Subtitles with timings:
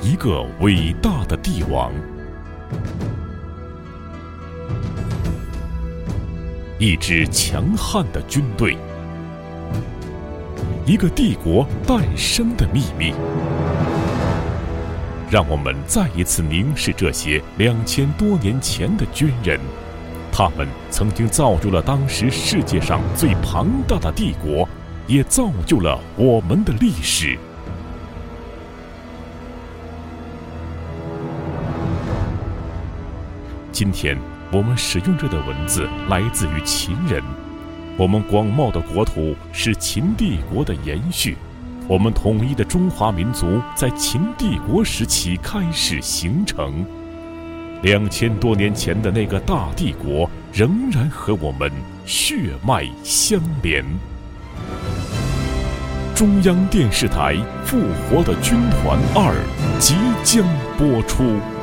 [0.00, 1.92] 一个伟大的帝王，
[6.78, 8.76] 一支强悍的军队，
[10.86, 13.12] 一个帝国诞生的秘密。
[15.30, 19.60] 让我们再一次凝视这些两千多年前的军人，
[20.32, 24.66] 他们曾经造就了当时世界上最庞大的帝国，
[25.08, 27.38] 也造就了我们的历史。
[33.72, 34.18] 今天
[34.52, 37.22] 我们使用着的文字来自于秦人，
[37.96, 41.38] 我们广袤的国土是秦帝国的延续。
[41.86, 46.84] 我们统一的中华民族在秦帝国时期开始形成，
[47.80, 51.72] 两千多年前的那个大帝国仍然和我们
[52.04, 53.82] 血脉相连。
[56.18, 57.32] 中央电视台
[57.64, 57.78] 《复
[58.10, 59.32] 活的军团二》
[59.78, 60.44] 即将
[60.76, 61.57] 播出。